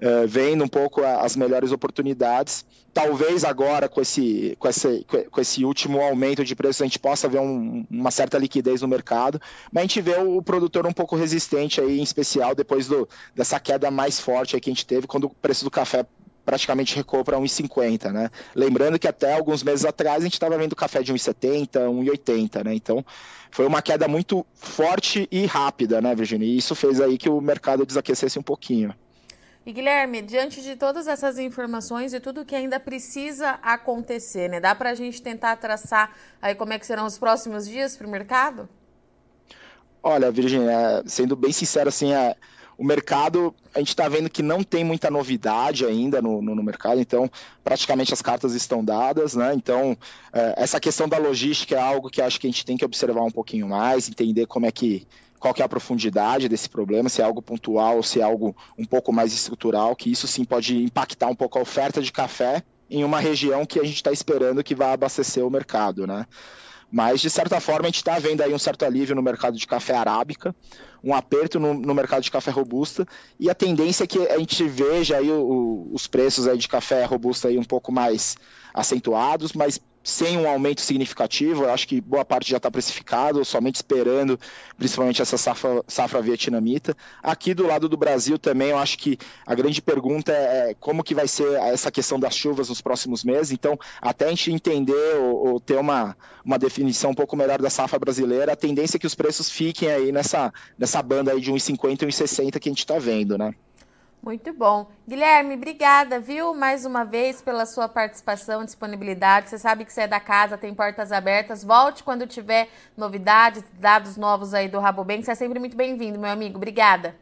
uh, 0.00 0.26
vendo 0.26 0.64
um 0.64 0.68
pouco 0.68 1.02
as 1.02 1.36
melhores 1.36 1.70
oportunidades. 1.70 2.64
Talvez 2.92 3.44
agora 3.44 3.88
com 3.88 4.00
esse, 4.00 4.56
com 4.58 4.68
esse, 4.68 5.04
com 5.30 5.40
esse 5.40 5.64
último 5.64 6.00
aumento 6.00 6.44
de 6.44 6.54
preços 6.54 6.80
a 6.80 6.84
gente 6.84 6.98
possa 6.98 7.28
ver 7.28 7.40
um, 7.40 7.84
uma 7.90 8.10
certa 8.10 8.38
liquidez 8.38 8.82
no 8.82 8.88
mercado, 8.88 9.40
mas 9.72 9.82
a 9.82 9.86
gente 9.86 10.00
vê 10.00 10.16
o 10.16 10.40
produtor 10.40 10.86
um 10.86 10.92
pouco 10.92 11.16
resistente 11.16 11.80
aí, 11.80 11.98
em 11.98 12.02
especial 12.02 12.54
depois 12.54 12.86
do, 12.86 13.08
dessa 13.34 13.58
queda 13.58 13.90
mais 13.90 14.20
forte 14.20 14.58
que 14.60 14.70
a 14.70 14.72
gente 14.72 14.86
teve 14.86 15.06
quando 15.06 15.24
o 15.24 15.30
preço 15.30 15.64
do 15.64 15.70
café 15.70 16.06
praticamente 16.44 16.94
recuou 16.94 17.24
para 17.24 17.38
1,50, 17.38 18.12
né? 18.12 18.30
Lembrando 18.54 18.98
que 18.98 19.08
até 19.08 19.34
alguns 19.34 19.62
meses 19.62 19.84
atrás 19.84 20.18
a 20.18 20.24
gente 20.24 20.34
estava 20.34 20.58
vendo 20.58 20.76
café 20.76 21.02
de 21.02 21.12
1,70, 21.12 21.70
1,80, 21.88 22.64
né? 22.64 22.74
Então 22.74 23.04
foi 23.50 23.66
uma 23.66 23.80
queda 23.80 24.06
muito 24.06 24.44
forte 24.54 25.28
e 25.30 25.46
rápida, 25.46 26.00
né, 26.00 26.14
Virginia? 26.14 26.46
E 26.46 26.56
isso 26.56 26.74
fez 26.74 27.00
aí 27.00 27.16
que 27.16 27.28
o 27.28 27.40
mercado 27.40 27.86
desaquecesse 27.86 28.38
um 28.38 28.42
pouquinho. 28.42 28.94
E 29.66 29.72
Guilherme, 29.72 30.20
diante 30.20 30.60
de 30.60 30.76
todas 30.76 31.06
essas 31.06 31.38
informações 31.38 32.12
e 32.12 32.20
tudo 32.20 32.44
que 32.44 32.54
ainda 32.54 32.78
precisa 32.78 33.58
acontecer, 33.62 34.48
né? 34.50 34.60
Dá 34.60 34.74
para 34.74 34.90
a 34.90 34.94
gente 34.94 35.22
tentar 35.22 35.56
traçar 35.56 36.14
aí 36.42 36.54
como 36.54 36.74
é 36.74 36.78
que 36.78 36.84
serão 36.84 37.06
os 37.06 37.16
próximos 37.16 37.66
dias 37.66 37.96
para 37.96 38.06
o 38.06 38.10
mercado? 38.10 38.68
Olha, 40.02 40.30
Virginia, 40.30 41.02
sendo 41.06 41.34
bem 41.34 41.50
sincero, 41.50 41.88
assim, 41.88 42.12
é, 42.12 42.36
o 42.76 42.84
mercado, 42.84 43.54
a 43.74 43.78
gente 43.78 43.88
está 43.88 44.08
vendo 44.08 44.28
que 44.28 44.42
não 44.42 44.62
tem 44.62 44.84
muita 44.84 45.10
novidade 45.10 45.84
ainda 45.84 46.20
no, 46.20 46.42
no, 46.42 46.54
no, 46.54 46.62
mercado, 46.62 47.00
então 47.00 47.30
praticamente 47.62 48.12
as 48.12 48.20
cartas 48.20 48.54
estão 48.54 48.84
dadas, 48.84 49.34
né? 49.34 49.52
Então, 49.54 49.96
é, 50.32 50.54
essa 50.56 50.80
questão 50.80 51.08
da 51.08 51.18
logística 51.18 51.74
é 51.74 51.80
algo 51.80 52.10
que 52.10 52.20
acho 52.20 52.40
que 52.40 52.46
a 52.46 52.50
gente 52.50 52.64
tem 52.64 52.76
que 52.76 52.84
observar 52.84 53.22
um 53.22 53.30
pouquinho 53.30 53.68
mais, 53.68 54.08
entender 54.08 54.46
como 54.46 54.66
é 54.66 54.72
que 54.72 55.06
qual 55.38 55.52
que 55.52 55.60
é 55.60 55.64
a 55.64 55.68
profundidade 55.68 56.48
desse 56.48 56.70
problema, 56.70 57.10
se 57.10 57.20
é 57.20 57.24
algo 57.24 57.42
pontual 57.42 58.02
se 58.02 58.18
é 58.18 58.22
algo 58.22 58.56
um 58.78 58.84
pouco 58.84 59.12
mais 59.12 59.32
estrutural, 59.32 59.94
que 59.94 60.10
isso 60.10 60.26
sim 60.26 60.42
pode 60.42 60.82
impactar 60.82 61.28
um 61.28 61.34
pouco 61.34 61.58
a 61.58 61.62
oferta 61.62 62.00
de 62.00 62.10
café 62.10 62.62
em 62.90 63.04
uma 63.04 63.20
região 63.20 63.66
que 63.66 63.78
a 63.78 63.84
gente 63.84 63.96
está 63.96 64.12
esperando 64.12 64.64
que 64.64 64.74
vai 64.74 64.92
abastecer 64.92 65.44
o 65.44 65.50
mercado, 65.50 66.06
né? 66.06 66.26
Mas, 66.94 67.20
de 67.20 67.28
certa 67.28 67.58
forma, 67.58 67.86
a 67.86 67.88
gente 67.88 67.96
está 67.96 68.20
vendo 68.20 68.40
aí 68.40 68.54
um 68.54 68.58
certo 68.58 68.84
alívio 68.84 69.16
no 69.16 69.20
mercado 69.20 69.58
de 69.58 69.66
café 69.66 69.96
arábica, 69.96 70.54
um 71.02 71.12
aperto 71.12 71.58
no, 71.58 71.74
no 71.74 71.92
mercado 71.92 72.22
de 72.22 72.30
café 72.30 72.52
robusta, 72.52 73.04
e 73.36 73.50
a 73.50 73.54
tendência 73.54 74.04
é 74.04 74.06
que 74.06 74.28
a 74.28 74.38
gente 74.38 74.62
veja 74.62 75.16
aí 75.16 75.28
o, 75.28 75.40
o, 75.40 75.90
os 75.92 76.06
preços 76.06 76.46
aí 76.46 76.56
de 76.56 76.68
café 76.68 77.04
robusta 77.04 77.48
aí 77.48 77.58
um 77.58 77.64
pouco 77.64 77.90
mais 77.90 78.36
acentuados, 78.72 79.54
mas 79.54 79.80
sem 80.04 80.36
um 80.36 80.46
aumento 80.46 80.82
significativo. 80.82 81.64
Eu 81.64 81.70
acho 81.72 81.88
que 81.88 82.00
boa 82.00 82.24
parte 82.24 82.50
já 82.50 82.58
está 82.58 82.70
precificado, 82.70 83.42
somente 83.44 83.76
esperando, 83.76 84.38
principalmente 84.76 85.22
essa 85.22 85.38
safra, 85.38 85.82
safra 85.88 86.20
vietnamita. 86.20 86.94
Aqui 87.22 87.54
do 87.54 87.66
lado 87.66 87.88
do 87.88 87.96
Brasil 87.96 88.38
também, 88.38 88.68
eu 88.68 88.78
acho 88.78 88.98
que 88.98 89.18
a 89.46 89.54
grande 89.54 89.80
pergunta 89.80 90.30
é, 90.30 90.70
é 90.70 90.74
como 90.78 91.02
que 91.02 91.14
vai 91.14 91.26
ser 91.26 91.54
essa 91.54 91.90
questão 91.90 92.20
das 92.20 92.36
chuvas 92.36 92.68
nos 92.68 92.82
próximos 92.82 93.24
meses. 93.24 93.50
Então, 93.50 93.78
até 94.00 94.26
a 94.26 94.30
gente 94.30 94.52
entender 94.52 95.16
ou, 95.16 95.54
ou 95.54 95.60
ter 95.60 95.78
uma, 95.78 96.14
uma 96.44 96.58
definição 96.58 97.12
um 97.12 97.14
pouco 97.14 97.34
melhor 97.34 97.60
da 97.62 97.70
safra 97.70 97.98
brasileira, 97.98 98.52
a 98.52 98.56
tendência 98.56 98.98
é 98.98 99.00
que 99.00 99.06
os 99.06 99.14
preços 99.14 99.48
fiquem 99.48 99.90
aí 99.90 100.12
nessa, 100.12 100.52
nessa 100.78 101.02
banda 101.02 101.32
aí 101.32 101.40
de 101.40 101.50
1,50 101.50 102.02
e 102.02 102.06
1,60 102.06 102.58
que 102.58 102.68
a 102.68 102.72
gente 102.72 102.80
está 102.80 102.98
vendo, 102.98 103.38
né? 103.38 103.54
Muito 104.24 104.54
bom. 104.54 104.90
Guilherme, 105.06 105.54
obrigada, 105.54 106.18
viu, 106.18 106.54
mais 106.54 106.86
uma 106.86 107.04
vez 107.04 107.42
pela 107.42 107.66
sua 107.66 107.86
participação 107.86 108.62
e 108.62 108.64
disponibilidade. 108.64 109.50
Você 109.50 109.58
sabe 109.58 109.84
que 109.84 109.92
você 109.92 110.00
é 110.00 110.08
da 110.08 110.18
casa, 110.18 110.56
tem 110.56 110.74
portas 110.74 111.12
abertas. 111.12 111.62
Volte 111.62 112.02
quando 112.02 112.26
tiver 112.26 112.70
novidades, 112.96 113.62
dados 113.78 114.16
novos 114.16 114.54
aí 114.54 114.66
do 114.66 114.78
Rabobank. 114.78 115.22
Você 115.22 115.32
é 115.32 115.34
sempre 115.34 115.58
muito 115.58 115.76
bem-vindo, 115.76 116.18
meu 116.18 116.30
amigo. 116.30 116.56
Obrigada. 116.56 117.14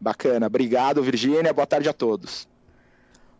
Bacana. 0.00 0.46
Obrigado, 0.46 1.02
Virgínia. 1.02 1.52
Boa 1.52 1.66
tarde 1.66 1.86
a 1.86 1.92
todos. 1.92 2.48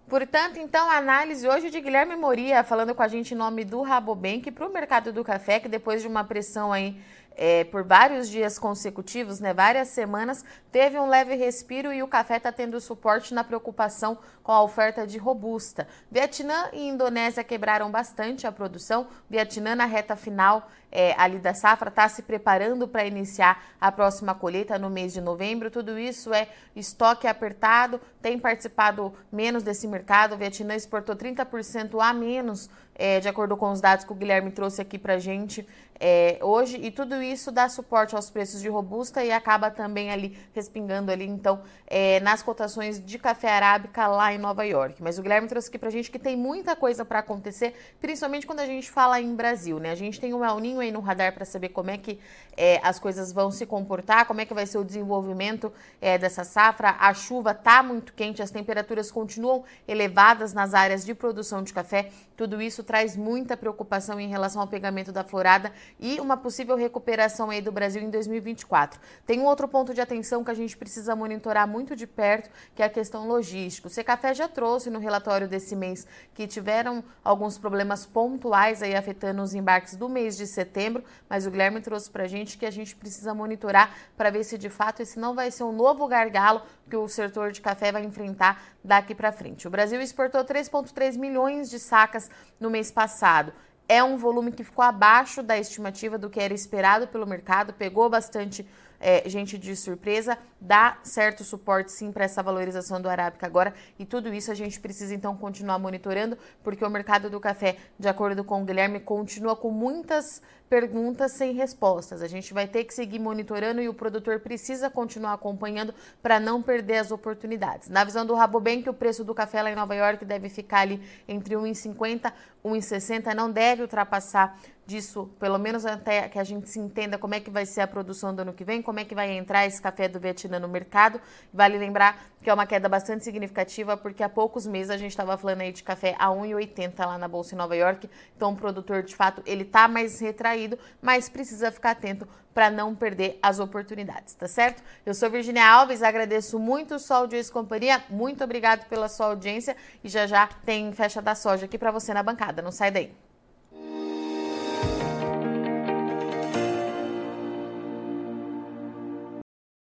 Portanto, 0.06 0.58
então, 0.58 0.90
a 0.90 0.98
análise 0.98 1.48
hoje 1.48 1.70
de 1.70 1.80
Guilherme 1.80 2.14
Moria, 2.14 2.62
falando 2.62 2.94
com 2.94 3.02
a 3.02 3.08
gente 3.08 3.32
em 3.32 3.36
nome 3.36 3.64
do 3.64 3.80
Rabobank 3.80 4.50
para 4.50 4.68
o 4.68 4.72
mercado 4.72 5.14
do 5.14 5.24
café, 5.24 5.58
que 5.58 5.68
depois 5.68 6.02
de 6.02 6.08
uma 6.08 6.22
pressão 6.22 6.74
aí 6.74 7.00
é, 7.36 7.64
por 7.64 7.84
vários 7.84 8.30
dias 8.30 8.58
consecutivos, 8.58 9.38
né, 9.40 9.52
várias 9.52 9.88
semanas, 9.88 10.44
teve 10.72 10.98
um 10.98 11.06
leve 11.06 11.34
respiro 11.34 11.92
e 11.92 12.02
o 12.02 12.08
café 12.08 12.38
está 12.38 12.50
tendo 12.50 12.80
suporte 12.80 13.34
na 13.34 13.44
preocupação 13.44 14.18
com 14.42 14.52
a 14.52 14.62
oferta 14.62 15.06
de 15.06 15.18
robusta. 15.18 15.86
Vietnã 16.10 16.70
e 16.72 16.88
Indonésia 16.88 17.44
quebraram 17.44 17.90
bastante 17.90 18.46
a 18.46 18.52
produção. 18.52 19.08
Vietnã 19.28 19.74
na 19.74 19.84
reta 19.84 20.16
final 20.16 20.70
é, 20.90 21.14
ali 21.18 21.38
da 21.38 21.52
safra 21.52 21.88
está 21.90 22.08
se 22.08 22.22
preparando 22.22 22.88
para 22.88 23.04
iniciar 23.04 23.62
a 23.78 23.92
próxima 23.92 24.34
colheita 24.34 24.78
no 24.78 24.88
mês 24.88 25.12
de 25.12 25.20
novembro. 25.20 25.70
Tudo 25.70 25.98
isso 25.98 26.32
é 26.32 26.48
estoque 26.74 27.26
apertado, 27.26 28.00
tem 28.22 28.38
participado 28.38 29.12
menos 29.30 29.62
desse 29.62 29.86
mercado. 29.86 30.34
O 30.34 30.38
Vietnã 30.38 30.74
exportou 30.74 31.14
30% 31.14 32.00
a 32.00 32.14
menos, 32.14 32.70
é, 32.96 33.20
de 33.20 33.28
acordo 33.28 33.56
com 33.56 33.70
os 33.70 33.80
dados 33.80 34.04
que 34.04 34.12
o 34.12 34.14
Guilherme 34.16 34.50
trouxe 34.50 34.80
aqui 34.80 34.98
para 34.98 35.18
gente 35.18 35.66
é, 35.98 36.38
hoje, 36.42 36.78
e 36.82 36.90
tudo 36.90 37.22
isso 37.22 37.50
dá 37.50 37.68
suporte 37.68 38.14
aos 38.14 38.28
preços 38.28 38.60
de 38.60 38.68
robusta 38.68 39.24
e 39.24 39.32
acaba 39.32 39.70
também 39.70 40.10
ali 40.10 40.38
respingando 40.54 41.10
ali, 41.10 41.26
então, 41.26 41.62
é, 41.86 42.20
nas 42.20 42.42
cotações 42.42 43.02
de 43.02 43.18
café 43.18 43.48
arábica 43.48 44.06
lá 44.06 44.32
em 44.32 44.38
Nova 44.38 44.64
York. 44.64 45.02
Mas 45.02 45.18
o 45.18 45.22
Guilherme 45.22 45.48
trouxe 45.48 45.68
aqui 45.68 45.78
pra 45.78 45.90
gente 45.90 46.10
que 46.10 46.18
tem 46.18 46.36
muita 46.36 46.76
coisa 46.76 47.04
para 47.04 47.20
acontecer, 47.20 47.74
principalmente 48.00 48.46
quando 48.46 48.60
a 48.60 48.66
gente 48.66 48.90
fala 48.90 49.20
em 49.20 49.34
Brasil, 49.34 49.78
né? 49.78 49.90
A 49.90 49.94
gente 49.94 50.20
tem 50.20 50.34
o 50.34 50.44
El 50.44 50.60
Ninho 50.60 50.80
aí 50.80 50.92
no 50.92 51.00
radar 51.00 51.32
para 51.32 51.44
saber 51.44 51.70
como 51.70 51.90
é 51.90 51.96
que 51.96 52.18
é, 52.56 52.80
as 52.82 52.98
coisas 52.98 53.32
vão 53.32 53.50
se 53.50 53.64
comportar, 53.64 54.26
como 54.26 54.40
é 54.40 54.46
que 54.46 54.52
vai 54.52 54.66
ser 54.66 54.78
o 54.78 54.84
desenvolvimento 54.84 55.72
é, 56.00 56.18
dessa 56.18 56.44
safra. 56.44 56.96
A 56.98 57.14
chuva 57.14 57.54
tá 57.54 57.82
muito 57.82 58.12
quente, 58.12 58.42
as 58.42 58.50
temperaturas 58.50 59.10
continuam 59.10 59.64
elevadas 59.88 60.52
nas 60.52 60.74
áreas 60.74 61.04
de 61.04 61.14
produção 61.14 61.62
de 61.62 61.72
café. 61.72 62.10
Tudo 62.36 62.60
isso 62.60 62.82
traz 62.86 63.16
muita 63.16 63.56
preocupação 63.56 64.18
em 64.18 64.28
relação 64.28 64.62
ao 64.62 64.68
pegamento 64.68 65.12
da 65.12 65.24
florada 65.24 65.72
e 65.98 66.20
uma 66.20 66.36
possível 66.36 66.76
recuperação 66.76 67.50
aí 67.50 67.60
do 67.60 67.72
Brasil 67.72 68.00
em 68.00 68.08
2024. 68.08 69.00
Tem 69.26 69.40
um 69.40 69.44
outro 69.44 69.66
ponto 69.66 69.92
de 69.92 70.00
atenção 70.00 70.44
que 70.44 70.50
a 70.50 70.54
gente 70.54 70.76
precisa 70.76 71.16
monitorar 71.16 71.66
muito 71.66 71.96
de 71.96 72.06
perto, 72.06 72.48
que 72.74 72.82
é 72.82 72.86
a 72.86 72.88
questão 72.88 73.26
logística. 73.26 73.88
O 73.88 73.90
Secafé 73.90 74.32
já 74.32 74.48
trouxe 74.48 74.88
no 74.88 74.98
relatório 74.98 75.48
desse 75.48 75.74
mês 75.74 76.06
que 76.32 76.46
tiveram 76.46 77.02
alguns 77.24 77.58
problemas 77.58 78.06
pontuais 78.06 78.82
aí 78.82 78.94
afetando 78.94 79.42
os 79.42 79.54
embarques 79.54 79.96
do 79.96 80.08
mês 80.08 80.36
de 80.36 80.46
setembro, 80.46 81.02
mas 81.28 81.46
o 81.46 81.50
Guilherme 81.50 81.80
trouxe 81.80 82.08
para 82.08 82.24
a 82.24 82.28
gente 82.28 82.56
que 82.56 82.64
a 82.64 82.70
gente 82.70 82.94
precisa 82.94 83.34
monitorar 83.34 83.94
para 84.16 84.30
ver 84.30 84.44
se 84.44 84.56
de 84.56 84.70
fato 84.70 85.02
esse 85.02 85.18
não 85.18 85.34
vai 85.34 85.50
ser 85.50 85.64
um 85.64 85.72
novo 85.72 86.06
gargalo 86.06 86.62
que 86.88 86.96
o 86.96 87.08
setor 87.08 87.50
de 87.50 87.60
café 87.60 87.90
vai 87.90 88.04
enfrentar 88.04 88.62
daqui 88.84 89.14
para 89.14 89.32
frente. 89.32 89.66
O 89.66 89.70
Brasil 89.70 90.00
exportou 90.00 90.44
3,3 90.44 91.18
milhões 91.18 91.68
de 91.68 91.78
sacas 91.78 92.30
no 92.60 92.70
mês 92.70 92.75
passado. 92.92 93.52
É 93.88 94.02
um 94.02 94.16
volume 94.16 94.52
que 94.52 94.64
ficou 94.64 94.84
abaixo 94.84 95.42
da 95.42 95.56
estimativa 95.56 96.18
do 96.18 96.28
que 96.28 96.40
era 96.40 96.52
esperado 96.52 97.06
pelo 97.06 97.26
mercado, 97.26 97.72
pegou 97.72 98.10
bastante 98.10 98.66
é, 99.00 99.28
gente 99.28 99.58
de 99.58 99.74
surpresa, 99.76 100.38
dá 100.60 100.98
certo 101.02 101.44
suporte 101.44 101.92
sim 101.92 102.10
para 102.10 102.24
essa 102.24 102.42
valorização 102.42 103.00
do 103.00 103.08
Arábica 103.08 103.46
agora 103.46 103.74
e 103.98 104.04
tudo 104.04 104.32
isso 104.32 104.50
a 104.50 104.54
gente 104.54 104.80
precisa 104.80 105.14
então 105.14 105.36
continuar 105.36 105.78
monitorando, 105.78 106.36
porque 106.62 106.84
o 106.84 106.90
mercado 106.90 107.28
do 107.30 107.40
café, 107.40 107.76
de 107.98 108.08
acordo 108.08 108.44
com 108.44 108.62
o 108.62 108.64
Guilherme, 108.64 109.00
continua 109.00 109.56
com 109.56 109.70
muitas 109.70 110.42
perguntas 110.68 111.32
sem 111.32 111.52
respostas. 111.52 112.22
A 112.22 112.26
gente 112.26 112.52
vai 112.52 112.66
ter 112.66 112.84
que 112.84 112.92
seguir 112.92 113.18
monitorando 113.18 113.80
e 113.80 113.88
o 113.88 113.94
produtor 113.94 114.40
precisa 114.40 114.90
continuar 114.90 115.34
acompanhando 115.34 115.94
para 116.22 116.40
não 116.40 116.62
perder 116.62 116.98
as 116.98 117.10
oportunidades. 117.10 117.88
Na 117.88 118.04
visão 118.04 118.26
do 118.26 118.34
Rabobank, 118.34 118.88
o 118.88 118.94
preço 118.94 119.24
do 119.24 119.34
café 119.34 119.62
lá 119.62 119.70
em 119.70 119.76
Nova 119.76 119.94
York 119.94 120.24
deve 120.24 120.48
ficar 120.48 120.80
ali 120.80 121.00
entre 121.28 121.54
1,50 121.54 122.32
e 122.64 122.68
1,60, 122.68 123.34
não 123.34 123.50
deve 123.50 123.82
ultrapassar 123.82 124.58
disso, 124.86 125.28
pelo 125.40 125.58
menos 125.58 125.84
até 125.84 126.28
que 126.28 126.38
a 126.38 126.44
gente 126.44 126.68
se 126.68 126.78
entenda 126.78 127.18
como 127.18 127.34
é 127.34 127.40
que 127.40 127.50
vai 127.50 127.66
ser 127.66 127.80
a 127.80 127.86
produção 127.86 128.34
do 128.34 128.42
ano 128.42 128.52
que 128.52 128.64
vem, 128.64 128.80
como 128.80 129.00
é 129.00 129.04
que 129.04 129.14
vai 129.14 129.32
entrar 129.32 129.66
esse 129.66 129.82
café 129.82 130.08
do 130.08 130.20
Vietnã 130.20 130.58
no 130.60 130.68
mercado. 130.68 131.20
Vale 131.52 131.76
lembrar 131.76 132.24
que 132.42 132.48
é 132.48 132.54
uma 132.54 132.66
queda 132.66 132.88
bastante 132.88 133.24
significativa, 133.24 133.96
porque 133.96 134.22
há 134.22 134.28
poucos 134.28 134.66
meses 134.66 134.90
a 134.90 134.96
gente 134.96 135.10
estava 135.10 135.36
falando 135.36 135.62
aí 135.62 135.72
de 135.72 135.82
café 135.82 136.14
a 136.18 136.28
1,80 136.28 137.04
lá 137.04 137.18
na 137.18 137.26
Bolsa 137.26 137.54
em 137.54 137.58
Nova 137.58 137.74
York. 137.74 138.08
Então 138.36 138.52
o 138.52 138.56
produtor, 138.56 139.02
de 139.02 139.16
fato, 139.16 139.42
ele 139.44 139.62
está 139.62 139.88
mais 139.88 140.20
retraído 140.20 140.78
mas 141.00 141.28
precisa 141.28 141.70
ficar 141.70 141.92
atento 141.92 142.26
para 142.54 142.70
não 142.70 142.94
perder 142.94 143.38
as 143.42 143.58
oportunidades, 143.58 144.34
tá 144.34 144.48
certo? 144.48 144.82
Eu 145.04 145.12
sou 145.12 145.30
Virginia 145.30 145.68
Alves, 145.68 146.02
agradeço 146.02 146.58
muito 146.58 146.98
sua 146.98 147.18
audiência 147.18 147.50
e 147.50 147.52
companhia, 147.52 148.02
muito 148.08 148.42
obrigado 148.42 148.88
pela 148.88 149.08
sua 149.08 149.26
audiência 149.26 149.76
e 150.02 150.08
já 150.08 150.26
já 150.26 150.46
tem 150.64 150.90
fecha 150.92 151.20
da 151.20 151.34
soja 151.34 151.66
aqui 151.66 151.76
para 151.76 151.90
você 151.90 152.14
na 152.14 152.22
bancada, 152.22 152.62
não 152.62 152.72
sai 152.72 152.90
daí. 152.90 153.25